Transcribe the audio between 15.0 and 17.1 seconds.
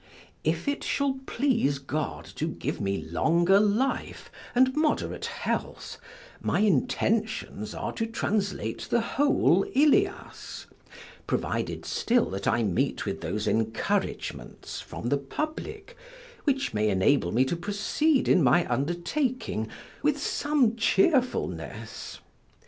the public which may